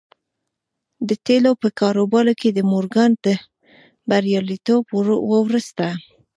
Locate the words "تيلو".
1.25-1.51